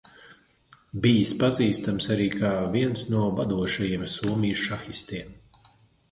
Bijis 1.01 1.33
pazīstams 1.41 2.07
arī 2.15 2.25
kā 2.35 2.53
viens 2.75 3.03
no 3.11 3.21
vadošajiem 3.41 4.07
Somijas 4.15 4.63
šahistiem. 4.71 5.37